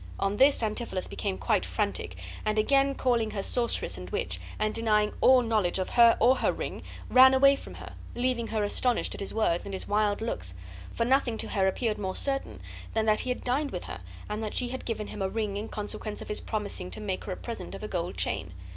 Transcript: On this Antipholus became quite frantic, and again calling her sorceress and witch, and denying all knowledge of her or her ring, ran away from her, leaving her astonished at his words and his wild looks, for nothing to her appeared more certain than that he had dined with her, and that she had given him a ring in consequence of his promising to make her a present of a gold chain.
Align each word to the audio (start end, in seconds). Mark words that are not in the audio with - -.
On 0.19 0.37
this 0.37 0.63
Antipholus 0.63 1.07
became 1.07 1.37
quite 1.37 1.63
frantic, 1.63 2.15
and 2.43 2.57
again 2.57 2.95
calling 2.95 3.29
her 3.29 3.43
sorceress 3.43 3.99
and 3.99 4.09
witch, 4.09 4.41
and 4.57 4.73
denying 4.73 5.13
all 5.21 5.43
knowledge 5.43 5.77
of 5.77 5.89
her 5.89 6.17
or 6.19 6.37
her 6.37 6.51
ring, 6.51 6.81
ran 7.07 7.35
away 7.35 7.55
from 7.55 7.75
her, 7.75 7.93
leaving 8.15 8.47
her 8.47 8.63
astonished 8.63 9.13
at 9.13 9.19
his 9.21 9.31
words 9.31 9.63
and 9.63 9.73
his 9.75 9.87
wild 9.87 10.19
looks, 10.19 10.55
for 10.91 11.05
nothing 11.05 11.37
to 11.37 11.49
her 11.49 11.67
appeared 11.67 11.99
more 11.99 12.15
certain 12.15 12.61
than 12.95 13.05
that 13.05 13.19
he 13.19 13.29
had 13.29 13.43
dined 13.43 13.69
with 13.69 13.83
her, 13.83 13.99
and 14.27 14.41
that 14.43 14.55
she 14.55 14.69
had 14.69 14.85
given 14.85 15.05
him 15.05 15.21
a 15.21 15.29
ring 15.29 15.55
in 15.55 15.67
consequence 15.69 16.19
of 16.19 16.29
his 16.29 16.41
promising 16.41 16.89
to 16.89 16.99
make 16.99 17.25
her 17.25 17.31
a 17.31 17.37
present 17.37 17.75
of 17.75 17.83
a 17.83 17.87
gold 17.87 18.17
chain. 18.17 18.53